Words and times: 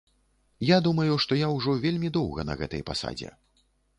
Я 0.67 0.77
думаю, 0.87 1.17
што 1.25 1.37
я 1.41 1.49
ўжо 1.57 1.75
вельмі 1.85 2.09
доўга 2.17 2.45
на 2.51 2.57
гэтай 2.61 2.81
пасадзе. 2.91 3.29